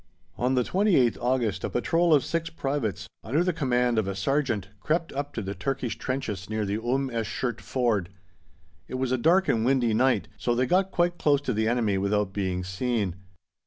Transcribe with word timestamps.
On 0.35 0.55
the 0.55 0.63
28th 0.63 1.19
August 1.21 1.63
a 1.63 1.69
patrol 1.69 2.11
of 2.11 2.23
six 2.25 2.49
privates, 2.49 3.05
under 3.23 3.43
the 3.43 3.53
command 3.53 3.99
of 3.99 4.07
a 4.07 4.15
sergeant, 4.15 4.69
crept 4.79 5.13
up 5.13 5.31
to 5.35 5.43
the 5.43 5.53
Turkish 5.53 5.95
trenches 5.95 6.49
near 6.49 6.65
the 6.65 6.83
Umm 6.83 7.11
esh 7.11 7.27
Shert 7.39 7.61
Ford. 7.61 8.09
It 8.87 8.95
was 8.95 9.11
a 9.11 9.17
dark 9.19 9.47
and 9.47 9.63
windy 9.63 9.93
night, 9.93 10.27
so 10.37 10.55
they 10.55 10.65
got 10.65 10.89
quite 10.89 11.19
close 11.19 11.39
to 11.41 11.53
the 11.53 11.67
enemy 11.67 11.99
without 11.99 12.33
being 12.33 12.63
seen. 12.63 13.15